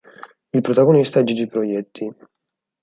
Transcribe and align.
Il 0.53 0.61
protagonista 0.63 1.19
è 1.19 1.23
Gigi 1.23 1.45
Proietti. 1.45 2.09